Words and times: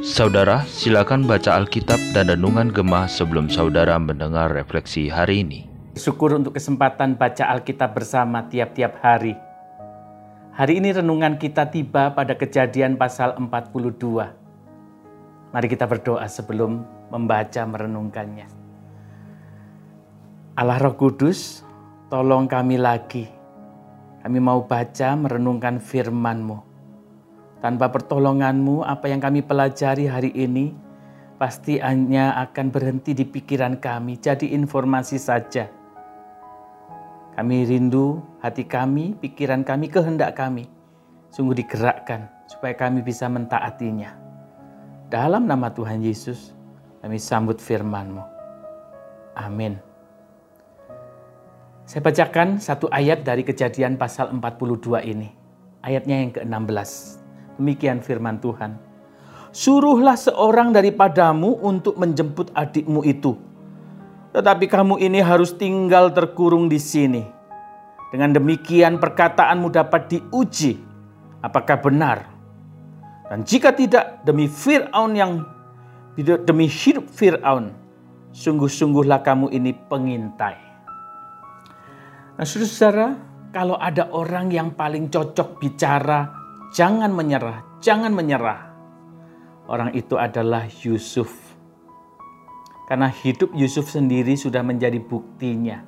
Saudara, 0.00 0.64
silakan 0.64 1.28
baca 1.28 1.60
Alkitab 1.60 2.00
dan 2.16 2.32
Renungan 2.32 2.72
Gemah 2.72 3.04
sebelum 3.04 3.52
saudara 3.52 4.00
mendengar 4.00 4.48
refleksi 4.48 5.12
hari 5.12 5.44
ini. 5.44 5.68
Syukur 5.92 6.40
untuk 6.40 6.56
kesempatan 6.56 7.20
baca 7.20 7.52
Alkitab 7.52 7.92
bersama 7.92 8.48
tiap-tiap 8.48 8.96
hari. 9.04 9.36
Hari 10.56 10.80
ini 10.80 10.96
renungan 10.96 11.36
kita 11.36 11.68
tiba 11.68 12.16
pada 12.16 12.32
kejadian 12.32 12.96
pasal 12.96 13.36
42. 13.36 15.52
Mari 15.52 15.68
kita 15.68 15.84
berdoa 15.84 16.24
sebelum 16.32 16.80
membaca 17.12 17.60
merenungkannya. 17.68 18.48
Allah 20.56 20.80
Roh 20.80 20.96
Kudus, 20.96 21.60
tolong 22.08 22.48
kami 22.48 22.80
lagi. 22.80 23.39
Kami 24.20 24.38
mau 24.38 24.64
baca 24.64 25.16
merenungkan 25.16 25.80
firman-Mu. 25.80 26.58
Tanpa 27.60 27.92
pertolonganmu, 27.92 28.84
apa 28.84 29.08
yang 29.08 29.20
kami 29.20 29.44
pelajari 29.44 30.08
hari 30.08 30.32
ini 30.32 30.72
pasti 31.40 31.80
hanya 31.80 32.36
akan 32.48 32.68
berhenti 32.68 33.16
di 33.16 33.24
pikiran 33.24 33.80
kami, 33.80 34.20
jadi 34.20 34.48
informasi 34.52 35.16
saja. 35.16 35.68
Kami 37.36 37.56
rindu 37.64 38.20
hati 38.44 38.68
kami, 38.68 39.16
pikiran 39.16 39.64
kami, 39.64 39.88
kehendak 39.88 40.36
kami 40.36 40.68
sungguh 41.30 41.56
digerakkan 41.62 42.26
supaya 42.50 42.74
kami 42.74 43.00
bisa 43.00 43.30
mentaatinya. 43.30 44.10
Dalam 45.10 45.46
nama 45.46 45.70
Tuhan 45.70 46.02
Yesus, 46.02 46.54
kami 47.02 47.18
sambut 47.18 47.58
firman-Mu. 47.58 48.22
Amin. 49.38 49.89
Saya 51.90 52.06
bacakan 52.06 52.62
satu 52.62 52.86
ayat 52.86 53.26
dari 53.26 53.42
kejadian 53.42 53.98
pasal 53.98 54.30
42 54.30 55.10
ini. 55.10 55.26
Ayatnya 55.82 56.22
yang 56.22 56.30
ke-16. 56.30 57.18
Demikian 57.58 57.98
firman 57.98 58.38
Tuhan. 58.38 58.78
Suruhlah 59.50 60.14
seorang 60.14 60.70
daripadamu 60.70 61.58
untuk 61.58 61.98
menjemput 61.98 62.54
adikmu 62.54 63.02
itu. 63.02 63.34
Tetapi 64.30 64.70
kamu 64.70 65.02
ini 65.02 65.18
harus 65.18 65.50
tinggal 65.50 66.14
terkurung 66.14 66.70
di 66.70 66.78
sini. 66.78 67.26
Dengan 68.14 68.38
demikian 68.38 69.02
perkataanmu 69.02 69.74
dapat 69.74 70.14
diuji 70.14 70.78
apakah 71.42 71.82
benar. 71.82 72.22
Dan 73.26 73.42
jika 73.42 73.74
tidak 73.74 74.22
demi 74.22 74.46
Fir'aun 74.46 75.18
yang 75.18 75.42
demi 76.46 76.70
hidup 76.70 77.10
Fir'aun, 77.10 77.74
sungguh-sungguhlah 78.30 79.26
kamu 79.26 79.50
ini 79.50 79.74
pengintai. 79.90 80.69
Nah 82.40 82.48
saudara, 82.48 83.20
kalau 83.52 83.76
ada 83.76 84.08
orang 84.16 84.48
yang 84.48 84.72
paling 84.72 85.12
cocok 85.12 85.60
bicara 85.60 86.40
Jangan 86.70 87.10
menyerah, 87.10 87.82
jangan 87.82 88.14
menyerah. 88.14 88.70
Orang 89.66 89.90
itu 89.90 90.14
adalah 90.14 90.70
Yusuf. 90.86 91.34
Karena 92.86 93.10
hidup 93.10 93.50
Yusuf 93.58 93.90
sendiri 93.90 94.38
sudah 94.38 94.62
menjadi 94.62 95.02
buktinya. 95.02 95.82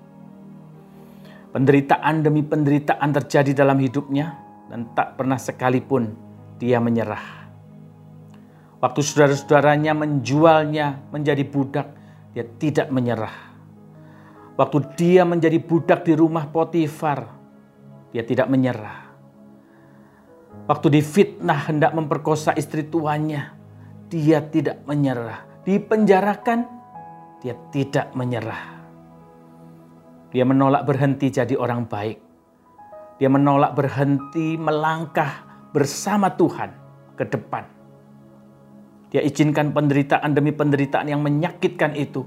Penderitaan 1.55 2.27
demi 2.27 2.43
penderitaan 2.43 3.15
terjadi 3.15 3.63
dalam 3.63 3.79
hidupnya 3.79 4.35
dan 4.71 4.91
tak 4.91 5.15
pernah 5.15 5.39
sekalipun 5.39 6.19
dia 6.59 6.83
menyerah. 6.83 7.47
Waktu 8.83 9.01
saudara-saudaranya 9.07 9.95
menjualnya 9.95 11.15
menjadi 11.15 11.47
budak, 11.47 11.95
dia 12.35 12.43
tidak 12.59 12.91
menyerah. 12.91 13.52
Waktu 14.53 14.79
dia 15.01 15.25
menjadi 15.25 15.57
budak 15.57 16.05
di 16.05 16.13
rumah 16.13 16.45
Potifar, 16.53 17.25
dia 18.13 18.21
tidak 18.21 18.53
menyerah. 18.53 19.09
Waktu 20.69 21.01
difitnah 21.01 21.73
hendak 21.73 21.97
memperkosa 21.97 22.53
istri 22.53 22.85
tuannya, 22.85 23.57
dia 24.13 24.45
tidak 24.45 24.85
menyerah. 24.85 25.65
Dipenjarakan, 25.65 26.69
dia 27.41 27.57
tidak 27.73 28.13
menyerah. 28.13 28.85
Dia 30.29 30.45
menolak 30.45 30.85
berhenti 30.85 31.33
jadi 31.33 31.57
orang 31.57 31.89
baik. 31.89 32.21
Dia 33.17 33.33
menolak 33.33 33.73
berhenti 33.73 34.61
melangkah 34.61 35.49
bersama 35.73 36.29
Tuhan 36.37 36.71
ke 37.17 37.25
depan. 37.25 37.65
Dia 39.13 39.25
izinkan 39.25 39.73
penderitaan 39.73 40.33
demi 40.33 40.53
penderitaan 40.53 41.09
yang 41.09 41.21
menyakitkan 41.21 41.97
itu 41.97 42.25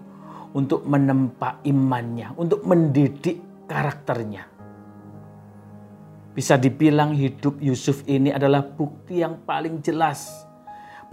untuk 0.55 0.87
menempa 0.87 1.59
imannya, 1.67 2.31
untuk 2.39 2.63
mendidik 2.63 3.67
karakternya. 3.67 4.47
Bisa 6.31 6.55
dibilang 6.55 7.15
hidup 7.15 7.59
Yusuf 7.59 8.03
ini 8.07 8.31
adalah 8.31 8.63
bukti 8.63 9.19
yang 9.19 9.43
paling 9.43 9.83
jelas 9.83 10.47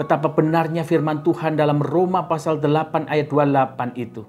betapa 0.03 0.33
benarnya 0.33 0.83
firman 0.83 1.21
Tuhan 1.23 1.55
dalam 1.55 1.79
Roma 1.79 2.27
pasal 2.27 2.59
8 2.59 3.07
ayat 3.07 3.29
28 3.31 3.95
itu. 3.99 4.27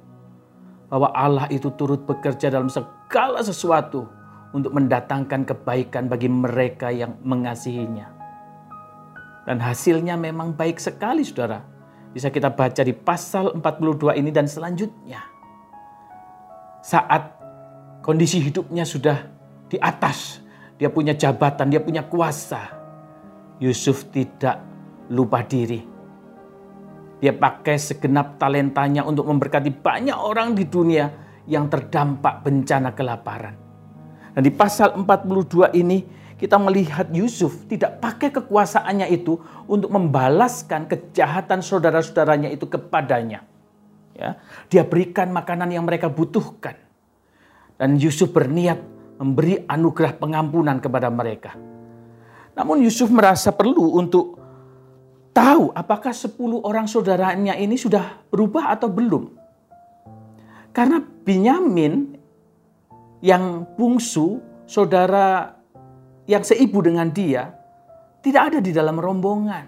Bahwa 0.93 1.09
Allah 1.17 1.49
itu 1.49 1.73
turut 1.73 2.05
bekerja 2.05 2.53
dalam 2.53 2.69
segala 2.69 3.41
sesuatu 3.41 4.05
untuk 4.53 4.69
mendatangkan 4.77 5.49
kebaikan 5.49 6.05
bagi 6.05 6.29
mereka 6.29 6.93
yang 6.93 7.17
mengasihinya. 7.25 8.13
Dan 9.49 9.57
hasilnya 9.59 10.13
memang 10.13 10.53
baik 10.53 10.77
sekali 10.77 11.25
saudara. 11.25 11.72
Bisa 12.13 12.29
kita 12.29 12.53
baca 12.53 12.81
di 12.85 12.93
pasal 12.93 13.57
42 13.57 14.21
ini 14.21 14.29
dan 14.29 14.45
selanjutnya. 14.45 15.19
Saat 16.85 17.23
kondisi 18.05 18.37
hidupnya 18.37 18.85
sudah 18.85 19.17
di 19.65 19.81
atas 19.81 20.43
dia 20.77 20.93
punya 20.93 21.17
jabatan, 21.17 21.73
dia 21.73 21.81
punya 21.81 22.05
kuasa. 22.05 22.69
Yusuf 23.57 24.13
tidak 24.13 24.61
lupa 25.09 25.41
diri. 25.41 25.81
Dia 27.23 27.31
pakai 27.31 27.79
segenap 27.79 28.35
talentanya 28.35 29.07
untuk 29.07 29.25
memberkati 29.31 29.71
banyak 29.71 30.17
orang 30.17 30.53
di 30.53 30.67
dunia 30.67 31.07
yang 31.47 31.71
terdampak 31.71 32.43
bencana 32.43 32.91
kelaparan. 32.91 33.55
Dan 34.35 34.41
di 34.43 34.51
pasal 34.51 34.97
42 34.99 35.71
ini 35.77 36.03
kita 36.43 36.59
melihat 36.59 37.07
Yusuf 37.15 37.71
tidak 37.71 38.03
pakai 38.03 38.27
kekuasaannya 38.35 39.07
itu 39.15 39.39
untuk 39.63 39.87
membalaskan 39.87 40.91
kejahatan 40.91 41.63
saudara-saudaranya 41.63 42.51
itu 42.51 42.67
kepadanya. 42.67 43.47
Ya, 44.11 44.43
dia 44.67 44.83
berikan 44.83 45.31
makanan 45.31 45.71
yang 45.71 45.87
mereka 45.87 46.11
butuhkan. 46.11 46.75
Dan 47.79 47.95
Yusuf 47.95 48.35
berniat 48.35 48.75
memberi 49.23 49.63
anugerah 49.63 50.19
pengampunan 50.19 50.83
kepada 50.83 51.07
mereka. 51.07 51.55
Namun 52.59 52.83
Yusuf 52.83 53.07
merasa 53.07 53.55
perlu 53.55 53.95
untuk 53.95 54.35
tahu 55.31 55.71
apakah 55.71 56.11
10 56.11 56.35
orang 56.59 56.91
saudaranya 56.91 57.55
ini 57.55 57.79
sudah 57.79 58.19
berubah 58.27 58.67
atau 58.75 58.91
belum. 58.91 59.31
Karena 60.75 60.99
Binyamin 60.99 62.19
yang 63.23 63.63
bungsu, 63.79 64.43
saudara 64.67 65.62
yang 66.29 66.43
seibu 66.43 66.79
dengan 66.79 67.11
dia, 67.11 67.51
tidak 68.23 68.41
ada 68.53 68.59
di 68.63 68.71
dalam 68.71 68.95
rombongan. 68.95 69.65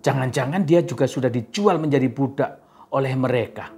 Jangan-jangan 0.00 0.64
dia 0.64 0.80
juga 0.86 1.04
sudah 1.04 1.28
dijual 1.28 1.76
menjadi 1.76 2.08
budak 2.08 2.52
oleh 2.94 3.12
mereka. 3.12 3.68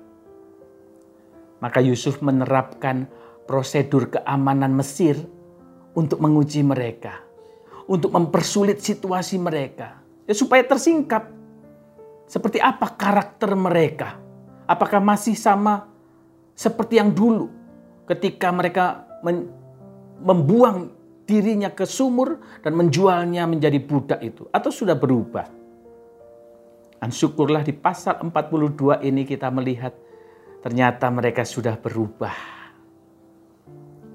Maka 1.61 1.83
Yusuf 1.83 2.23
menerapkan 2.23 3.05
prosedur 3.45 4.15
keamanan 4.15 4.71
Mesir 4.71 5.19
untuk 5.99 6.23
menguji 6.23 6.63
mereka, 6.63 7.19
untuk 7.91 8.15
mempersulit 8.15 8.79
situasi 8.79 9.37
mereka, 9.43 9.99
ya 10.25 10.35
supaya 10.37 10.63
tersingkap. 10.63 11.27
Seperti 12.31 12.63
apa 12.63 12.95
karakter 12.95 13.59
mereka? 13.59 14.15
Apakah 14.71 15.03
masih 15.03 15.35
sama 15.35 15.91
seperti 16.55 17.03
yang 17.03 17.11
dulu 17.11 17.51
ketika 18.07 18.55
mereka 18.55 19.03
membuang 20.23 21.00
dirinya 21.31 21.71
ke 21.71 21.87
sumur 21.87 22.43
dan 22.67 22.75
menjualnya 22.75 23.47
menjadi 23.47 23.79
budak 23.79 24.19
itu 24.27 24.51
atau 24.51 24.75
sudah 24.75 24.99
berubah? 24.99 25.47
Dan 26.99 27.15
syukurlah 27.15 27.63
di 27.63 27.73
pasal 27.73 28.19
42 28.19 29.07
ini 29.07 29.23
kita 29.23 29.47
melihat 29.55 29.95
ternyata 30.61 31.09
mereka 31.09 31.47
sudah 31.47 31.79
berubah 31.79 32.61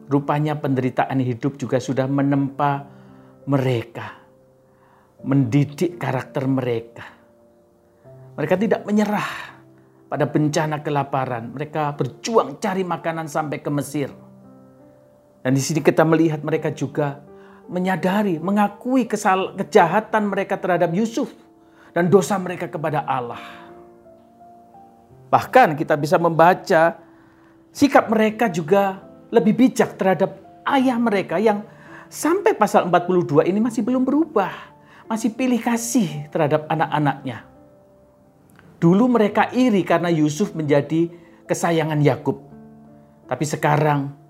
Rupanya 0.05 0.53
penderitaan 0.53 1.17
hidup 1.17 1.57
juga 1.57 1.81
sudah 1.81 2.05
menempa 2.05 2.85
mereka, 3.49 4.21
mendidik 5.25 5.97
karakter 5.97 6.45
mereka. 6.45 7.05
Mereka 8.37 8.55
tidak 8.61 8.85
menyerah 8.85 9.57
pada 10.05 10.29
bencana 10.29 10.85
kelaparan. 10.85 11.49
Mereka 11.57 11.97
berjuang 11.97 12.61
cari 12.61 12.85
makanan 12.85 13.25
sampai 13.25 13.57
ke 13.65 13.69
Mesir. 13.73 14.13
Dan 15.45 15.53
di 15.53 15.61
sini 15.61 15.85
kita 15.85 16.01
melihat 16.01 16.41
mereka 16.41 16.73
juga 16.73 17.21
menyadari, 17.69 18.41
mengakui 18.41 19.05
kesal, 19.05 19.53
kejahatan 19.53 20.33
mereka 20.33 20.57
terhadap 20.57 20.89
Yusuf 20.89 21.29
dan 21.93 22.09
dosa 22.09 22.41
mereka 22.41 22.65
kepada 22.65 23.05
Allah. 23.05 23.37
Bahkan 25.29 25.77
kita 25.77 25.93
bisa 26.01 26.17
membaca 26.17 26.97
sikap 27.69 28.09
mereka 28.09 28.49
juga 28.49 29.05
lebih 29.29 29.53
bijak 29.53 29.93
terhadap 30.01 30.33
ayah 30.65 30.97
mereka 30.97 31.37
yang 31.37 31.61
sampai 32.09 32.57
pasal 32.57 32.89
42 32.89 33.45
ini 33.45 33.61
masih 33.61 33.85
belum 33.85 34.01
berubah. 34.01 34.73
Masih 35.05 35.29
pilih 35.37 35.61
kasih 35.61 36.25
terhadap 36.33 36.65
anak-anaknya. 36.65 37.45
Dulu 38.81 39.05
mereka 39.13 39.53
iri 39.53 39.85
karena 39.85 40.09
Yusuf 40.09 40.57
menjadi 40.57 41.13
kesayangan 41.45 42.01
Yakub. 42.01 42.41
Tapi 43.29 43.45
sekarang 43.45 44.24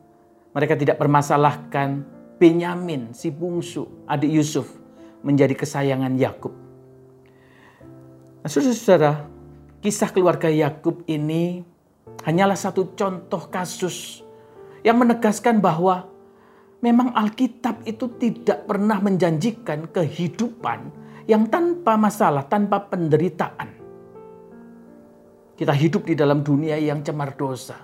mereka 0.56 0.80
tidak 0.80 0.96
permasalahkan 0.96 2.08
Benyamin 2.40 3.12
si 3.12 3.28
bungsu 3.28 4.08
adik 4.08 4.32
Yusuf 4.32 4.72
menjadi 5.20 5.52
kesayangan 5.52 6.16
Yakub. 6.16 6.56
Nah, 8.40 8.48
saudara-saudara, 8.48 9.28
kisah 9.84 10.10
keluarga 10.16 10.48
Yakub 10.48 11.04
ini 11.12 11.60
hanyalah 12.24 12.56
satu 12.56 12.96
contoh 12.96 13.52
kasus 13.52 14.24
yang 14.86 14.96
menegaskan 14.96 15.60
bahwa 15.60 16.08
memang 16.80 17.12
Alkitab 17.12 17.84
itu 17.84 18.06
tidak 18.16 18.64
pernah 18.70 19.02
menjanjikan 19.02 19.92
kehidupan 19.92 20.94
yang 21.26 21.50
tanpa 21.50 21.98
masalah, 21.98 22.46
tanpa 22.46 22.86
penderitaan. 22.86 23.70
Kita 25.56 25.74
hidup 25.74 26.06
di 26.06 26.14
dalam 26.14 26.46
dunia 26.46 26.78
yang 26.78 27.02
cemar 27.02 27.34
dosa. 27.34 27.80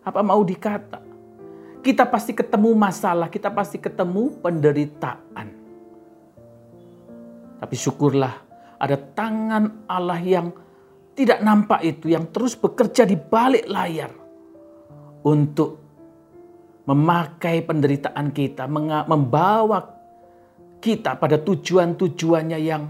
Apa 0.00 0.24
mau 0.24 0.40
dikata? 0.40 1.09
Kita 1.80 2.04
pasti 2.04 2.36
ketemu 2.36 2.76
masalah, 2.76 3.32
kita 3.32 3.48
pasti 3.48 3.80
ketemu 3.80 4.36
penderitaan. 4.44 5.48
Tapi 7.60 7.74
syukurlah 7.76 8.34
ada 8.80 8.96
tangan 8.96 9.84
Allah 9.88 10.20
yang 10.20 10.52
tidak 11.16 11.40
nampak 11.44 11.80
itu, 11.84 12.12
yang 12.12 12.28
terus 12.32 12.56
bekerja 12.56 13.04
di 13.04 13.16
balik 13.16 13.68
layar 13.68 14.12
untuk 15.24 15.80
memakai 16.88 17.60
penderitaan 17.60 18.32
kita, 18.32 18.64
membawa 19.04 19.84
kita 20.80 21.20
pada 21.20 21.36
tujuan-tujuannya 21.36 22.58
yang 22.60 22.88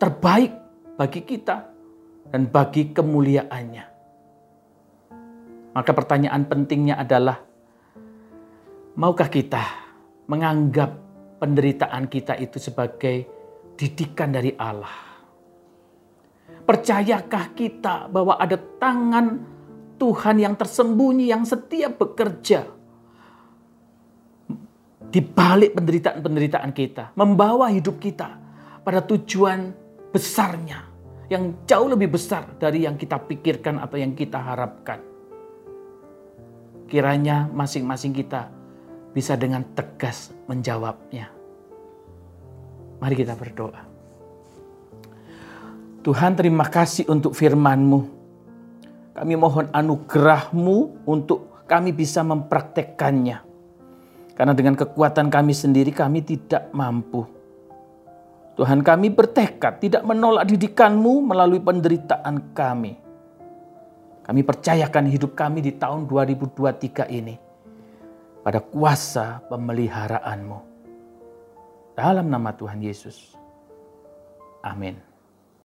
terbaik 0.00 0.52
bagi 0.96 1.20
kita 1.20 1.68
dan 2.32 2.48
bagi 2.48 2.88
kemuliaannya. 2.96 3.84
Maka 5.76 5.90
pertanyaan 5.92 6.48
pentingnya 6.48 6.96
adalah, 6.96 7.36
maukah 8.98 9.30
kita 9.30 9.62
menganggap 10.26 10.90
penderitaan 11.38 12.06
kita 12.10 12.38
itu 12.38 12.58
sebagai 12.58 13.26
didikan 13.78 14.34
dari 14.34 14.54
Allah? 14.58 15.10
Percayakah 16.66 17.44
kita 17.54 18.06
bahwa 18.10 18.38
ada 18.38 18.54
tangan 18.54 19.42
Tuhan 19.98 20.36
yang 20.38 20.54
tersembunyi, 20.54 21.28
yang 21.28 21.42
setia 21.44 21.90
bekerja 21.92 22.64
di 25.10 25.20
balik 25.20 25.74
penderitaan-penderitaan 25.74 26.70
kita, 26.70 27.10
membawa 27.18 27.68
hidup 27.74 27.98
kita 27.98 28.38
pada 28.86 29.02
tujuan 29.02 29.74
besarnya 30.14 30.86
yang 31.26 31.66
jauh 31.66 31.90
lebih 31.90 32.14
besar 32.14 32.58
dari 32.58 32.86
yang 32.86 32.94
kita 32.94 33.18
pikirkan 33.18 33.82
atau 33.82 33.98
yang 33.98 34.14
kita 34.14 34.38
harapkan. 34.38 35.02
Kiranya 36.90 37.50
masing-masing 37.50 38.14
kita 38.14 38.59
bisa 39.10 39.34
dengan 39.34 39.66
tegas 39.74 40.30
menjawabnya. 40.46 41.30
Mari 43.00 43.14
kita 43.16 43.34
berdoa. 43.34 43.82
Tuhan 46.00 46.32
terima 46.38 46.64
kasih 46.68 47.10
untuk 47.10 47.36
firman-Mu. 47.36 48.00
Kami 49.16 49.34
mohon 49.36 49.68
anugerah-Mu 49.68 51.04
untuk 51.04 51.66
kami 51.68 51.92
bisa 51.92 52.24
mempraktekkannya 52.24 53.50
karena 54.40 54.56
dengan 54.56 54.72
kekuatan 54.72 55.28
kami 55.28 55.52
sendiri 55.52 55.92
kami 55.92 56.24
tidak 56.24 56.72
mampu. 56.72 57.28
Tuhan 58.56 58.80
kami 58.80 59.12
bertekad 59.12 59.84
tidak 59.84 60.00
menolak 60.04 60.48
didikanmu 60.48 61.28
melalui 61.28 61.60
penderitaan 61.60 62.56
kami. 62.56 62.96
Kami 64.24 64.40
percayakan 64.40 65.12
hidup 65.12 65.36
kami 65.36 65.60
di 65.60 65.76
tahun 65.76 66.08
2023 66.08 67.12
ini 67.12 67.49
pada 68.40 68.60
kuasa 68.60 69.44
pemeliharaanmu. 69.52 70.58
Dalam 71.96 72.32
nama 72.32 72.50
Tuhan 72.56 72.80
Yesus. 72.80 73.36
Amin. 74.64 75.09